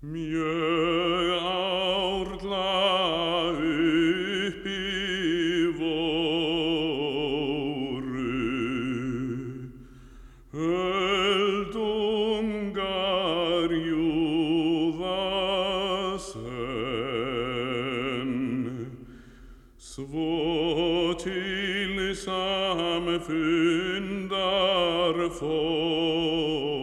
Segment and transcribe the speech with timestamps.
[0.00, 4.78] Mieux aurt la upi
[10.54, 12.90] El dungar
[13.72, 15.18] juvasen
[19.78, 22.14] Svo til
[25.40, 26.77] for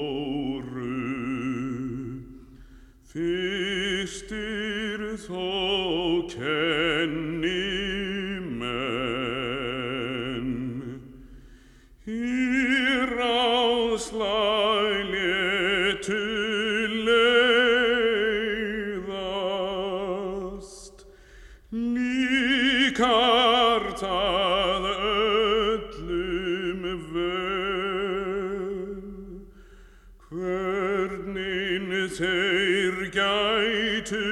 [30.35, 34.25] Hvernig þeir gætu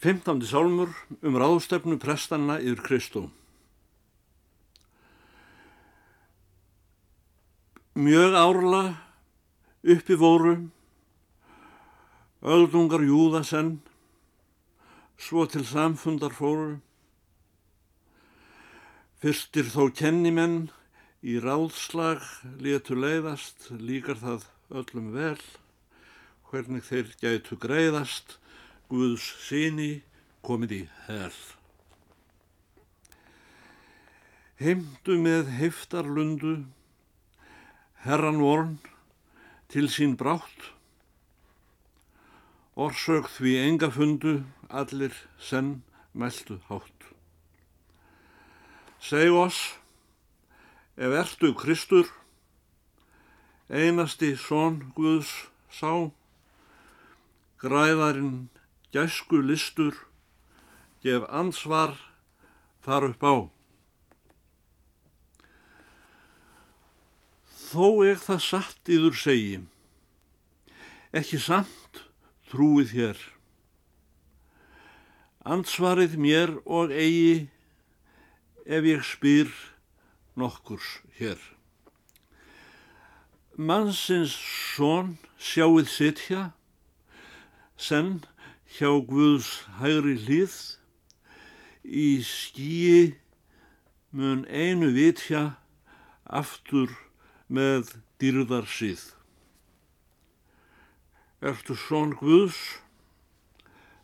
[0.00, 3.28] Fimmtándi sálmur um ráðstefnu prestanna yfir Kristó.
[8.00, 8.84] Mjög árla
[9.84, 10.54] uppi voru,
[12.40, 13.74] öldungar júða senn,
[15.20, 16.78] svo til samfundar fóru.
[19.20, 20.70] Fyrstir þó kennimenn
[21.20, 22.24] í ráðslag
[22.64, 24.48] létu leiðast, líkar það
[24.80, 25.36] öllum vel,
[26.48, 28.38] hvernig þeir gætu greiðast,
[28.88, 30.00] Guðs síni
[30.40, 31.36] komið í hel.
[34.56, 36.56] Heimdu með heiftarlundu,
[38.00, 38.78] herran vorn
[39.68, 40.70] til sín brátt,
[42.72, 44.38] orsök því enga fundu
[44.72, 45.82] allir senn
[46.16, 47.04] mæltu hátt.
[49.04, 49.60] Seg oss,
[50.96, 52.08] ef ertu Kristur,
[53.68, 55.34] einasti són Guðs
[55.68, 56.08] sá,
[57.60, 58.48] græðarinn
[58.96, 59.92] gæsku listur,
[61.04, 61.98] gef ansvar
[62.80, 63.59] þar upp á.
[67.70, 69.58] Þó ég það satt yður segi,
[71.14, 72.00] ekki samt
[72.50, 73.18] trúið hér.
[75.46, 77.44] Ansvarið mér og eigi
[78.66, 79.52] ef ég spyr
[80.34, 80.88] nokkurs
[81.20, 81.38] hér.
[83.54, 84.34] Mannsins
[84.74, 86.42] són sjáið sitja,
[87.78, 88.24] senn
[88.74, 90.56] hjá Guðs hægri hlýð,
[91.86, 93.14] í skíi
[94.10, 95.44] mun einu vitja
[96.26, 96.90] aftur
[97.50, 97.90] með
[98.22, 99.02] dýrðar síð.
[101.42, 102.60] Ertu són Guðs?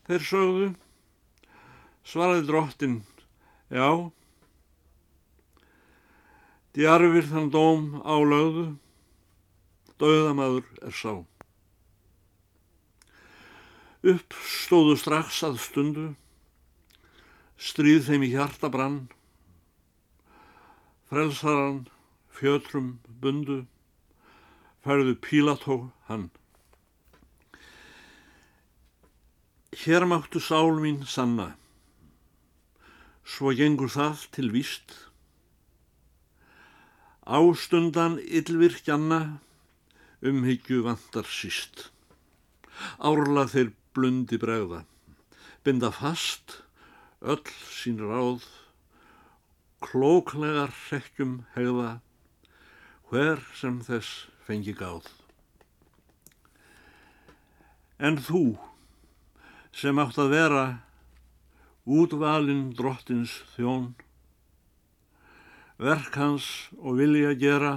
[0.07, 0.67] Þeir sögðu,
[2.07, 2.99] svaraði drottin,
[3.75, 3.89] já.
[6.77, 8.67] Djarfir þann dóm álögðu,
[9.99, 11.11] dauðamaður er sá.
[14.07, 16.07] Upp stóðu strax að stundu,
[17.59, 19.01] stríð þeim í hjarta brann,
[21.11, 21.83] frelsaran
[22.37, 23.65] fjötrum bundu,
[24.85, 25.77] færðu Pílató
[26.09, 26.29] hann.
[29.77, 31.55] Hér máttu sál mín sanna,
[33.25, 34.95] svo gengur það til víst.
[37.27, 39.41] Ástundan yllvirkjanna
[40.23, 41.91] umhyggju vantar síst.
[43.01, 44.85] Árla þeir blundi bregða,
[45.65, 46.61] binda fast
[47.21, 47.43] öll
[47.73, 48.45] sín ráð,
[49.83, 52.01] klóklegar hrekkjum hegða,
[53.17, 55.07] hver sem þess fengi gáð.
[57.97, 58.59] En þú,
[59.73, 60.65] sem átt að vera
[61.89, 63.95] útvalinn drottins þjón,
[65.81, 67.73] verk hans og vilja gera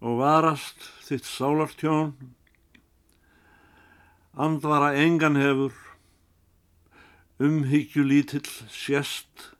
[0.00, 2.16] og varast þitt sálartjón,
[4.32, 5.76] andvara engan hefur,
[7.36, 9.50] umhyggju lítill sérst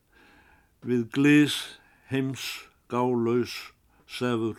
[0.80, 1.64] við glís
[2.08, 2.52] heims
[2.88, 3.75] gálaus
[4.06, 4.56] sefur.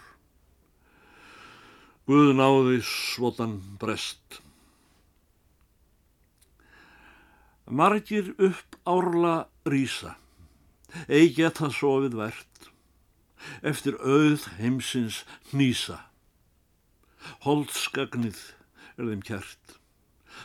[2.08, 4.42] Guð náði svotan brest.
[7.68, 10.14] Margir upp árla rísa,
[11.12, 12.70] eigi geta sofið vært,
[13.60, 15.98] eftir auð heimsins hnýsa.
[17.44, 18.40] Holdskagnið
[18.96, 19.76] er þeim kjært,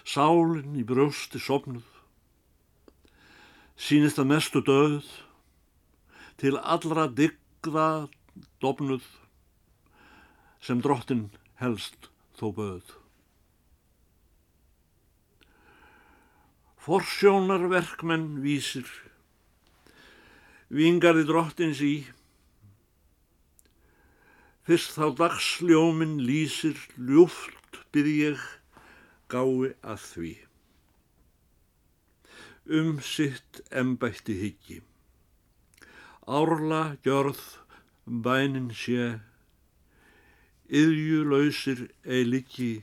[0.02, 1.86] sálinn í brjósti sopnuð,
[3.78, 5.06] sínist að mestu döð,
[6.42, 8.08] til allra digða
[8.62, 9.04] dofnuð
[10.62, 11.28] sem drottin
[11.60, 12.96] helst þó böð.
[16.82, 18.88] Forsjónarverkmenn vísir,
[20.66, 21.94] vingarði drottins í,
[24.66, 28.42] fyrst þá dagsljómin lýsir, ljúft byrj ég
[29.30, 30.32] gái að því.
[32.78, 34.82] Um sitt embætti higgi,
[36.26, 37.42] árla gjörð,
[38.06, 39.20] bænin sé,
[40.72, 42.82] yðjulausir eiliki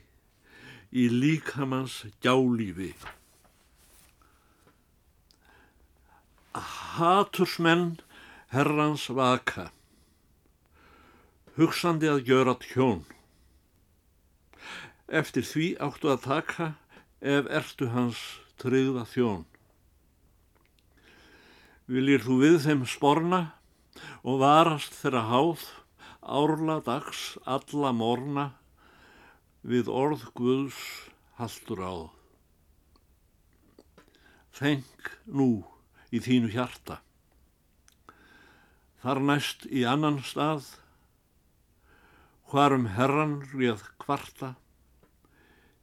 [0.90, 2.94] í líkamans gjálífi.
[6.54, 8.00] Hatursmenn
[8.50, 9.70] herrans vaka,
[11.58, 13.04] hugsandi að gjöra tjón.
[15.10, 16.72] Eftir því áttu að taka
[17.20, 18.18] ef ertu hans
[18.62, 19.46] tryggða þjón.
[21.90, 23.40] Viljir þú við þeim sporna
[24.22, 25.66] og varast þeirra háð,
[26.20, 28.46] árla dags, alla morna,
[29.62, 30.80] við orð Guðs
[31.40, 31.94] haldur á.
[34.56, 35.50] Þeng nú
[36.12, 37.00] í þínu hjarta.
[39.00, 40.66] Þar næst í annan stað,
[42.50, 44.54] hvarum herran réð kvarta,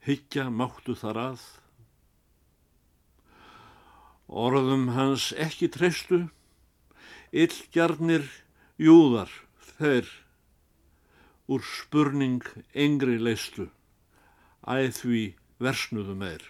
[0.06, 1.46] hyggja máttu þar að.
[4.28, 6.28] Orðum hans ekki treystu,
[7.32, 8.28] illgjarnir
[8.80, 9.32] júðar
[9.78, 10.10] þeir
[11.48, 12.44] úr spurning
[12.76, 13.68] engri leistu,
[14.68, 15.24] æð því
[15.64, 16.44] versnuðu meir.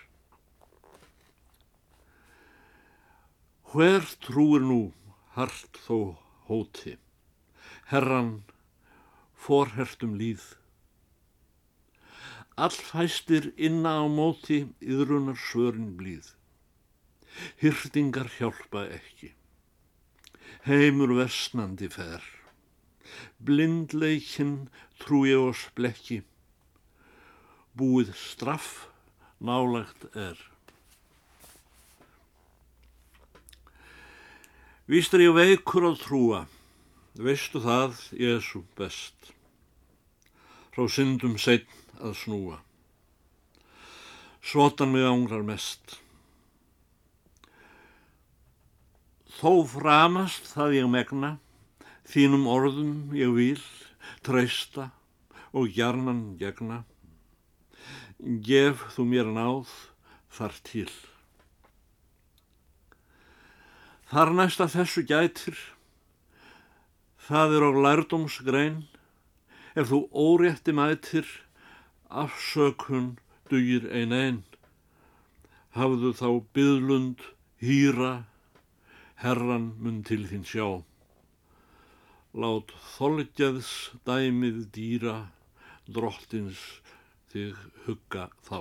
[3.68, 4.82] Hver trúir nú
[5.36, 6.96] hart þó hóti,
[7.92, 8.32] herran
[9.48, 10.44] forhertum líð.
[12.58, 16.34] Allfæstir inna á móti yðrunar svörin blíð.
[17.62, 19.37] Hyrtingar hjálpa ekki.
[20.68, 22.20] Heimur versnandi fer.
[23.40, 24.68] Blindleikin
[25.00, 26.18] trúi oss blekki.
[27.80, 28.90] Búið straff
[29.40, 30.36] nálagt er.
[34.92, 36.42] Víst er ég veikur á trúa,
[37.16, 39.32] veistu það, Jésu best,
[40.76, 42.60] frá syndum setn að snúa.
[44.44, 46.02] Svotan mig ángrar mest.
[49.38, 51.28] Þó framast það ég megna,
[52.10, 53.60] þínum orðum ég vil,
[54.26, 54.88] treysta
[55.54, 56.80] og hjarnan gegna.
[58.18, 59.70] Gef þú mér náð
[60.34, 60.90] þar til.
[64.10, 65.60] Þar næsta þessu gætir,
[67.28, 68.80] það er á lærdómsgrein,
[69.78, 71.30] ef þú órétti mætir,
[72.10, 73.20] afsökun
[73.52, 74.42] dugir ein einn.
[75.78, 77.22] Hafðu þá byðlund,
[77.62, 78.26] hýra,
[79.24, 80.68] herran mun til þín sjá.
[82.38, 83.72] Lát þolgeðs
[84.06, 85.16] dæmið dýra,
[85.90, 86.60] drottins
[87.32, 88.60] þig hugga þá.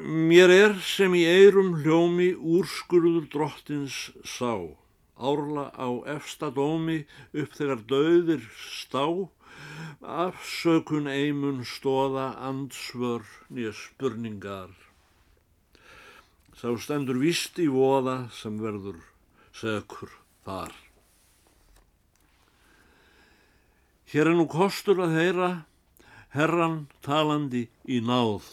[0.00, 4.72] Mér er sem í eirum hljómi úrskurður drottins sá,
[5.20, 7.02] árla á efsta dómi
[7.36, 9.04] upp þegar döðir stá,
[10.00, 14.79] afsökun eimun stóða andsvör nýja spurningar.
[16.60, 18.98] Sá stendur vist í voða sem verður
[19.56, 20.10] sökur
[20.44, 20.74] þar.
[24.12, 25.48] Hér er nú kostur að heyra
[26.36, 28.44] herran talandi í náð.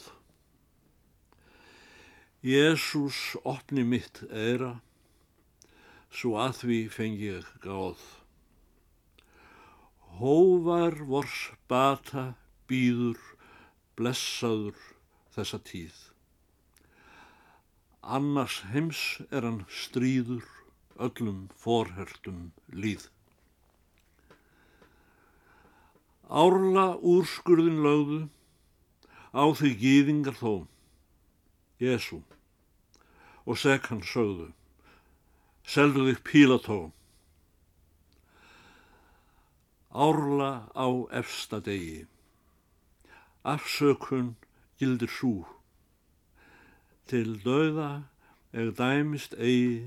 [2.47, 4.77] Jésús opni mitt eira,
[6.07, 7.99] svo að því fengi ég gáð.
[10.23, 12.29] Hóvar vors bata
[12.71, 13.19] býður,
[13.99, 14.79] blessaður
[15.35, 16.05] þessa tíð.
[18.07, 19.01] Annars heims
[19.35, 20.47] er hann stríður,
[20.95, 23.09] öllum forhertum líð.
[26.31, 28.21] Árla úrskurðin lögðu,
[29.35, 30.53] á því gýðingar þó,
[31.83, 32.21] Jésu
[33.47, 34.53] og seg hann sögðu
[35.67, 36.79] seldu þig Pílató.
[39.91, 42.05] Árla á efsta degi.
[43.43, 44.35] Afsökun
[44.79, 45.43] gildir sú
[47.11, 47.89] til döða
[48.53, 49.83] eða dæmist eigi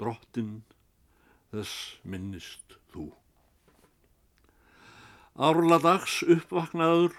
[0.00, 0.58] drottin
[1.52, 3.10] þess minnist þú
[5.36, 7.16] árla dags uppvaknaður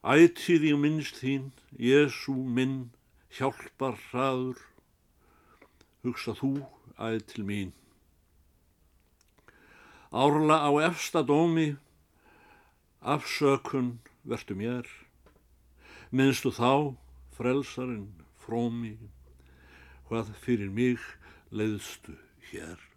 [0.00, 2.88] Ætið ég minnst þín, Jésu minn,
[3.36, 4.56] hjálpar hraður,
[6.00, 6.54] hugsa þú
[6.96, 7.74] æð til mín.
[10.08, 11.76] Árla á efsta dómi,
[13.04, 14.88] afsökun vertu mér,
[16.08, 16.96] minnstu þá,
[17.40, 18.98] frelsarinn, frómi,
[20.10, 21.00] hvað fyrir mig
[21.56, 22.12] leiðstu
[22.50, 22.89] hér.